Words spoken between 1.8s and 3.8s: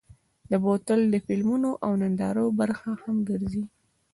او نندارو برخه هم ګرځي.